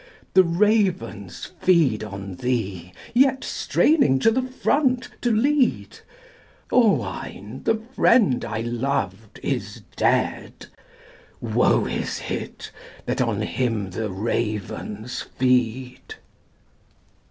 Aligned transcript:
The 0.33 0.43
ravens 0.43 1.45
feed 1.61 2.03
On 2.03 2.33
thee 2.37 2.91
yet 3.13 3.43
straining 3.43 4.17
to 4.21 4.31
the 4.31 4.41
front, 4.41 5.09
to 5.21 5.29
lead. 5.29 5.99
Owain, 6.71 7.61
the 7.65 7.75
friend 7.95 8.43
I 8.43 8.61
loved, 8.61 9.39
is 9.43 9.83
dead! 9.95 10.65
Woe 11.39 11.85
is 11.85 12.19
it 12.31 12.71
that 13.05 13.21
on 13.21 13.41
him 13.41 13.91
the 13.91 14.09
ravens 14.09 15.21
feed! 15.37 16.15